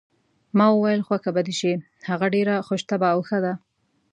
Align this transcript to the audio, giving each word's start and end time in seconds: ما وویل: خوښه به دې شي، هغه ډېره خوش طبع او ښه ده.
ما 0.57 0.67
وویل: 0.71 1.01
خوښه 1.07 1.31
به 1.35 1.41
دې 1.47 1.53
شي، 1.59 1.73
هغه 2.09 2.27
ډېره 2.35 2.53
خوش 2.67 2.81
طبع 2.89 3.09
او 3.15 3.21
ښه 3.27 3.37
ده. 3.45 3.53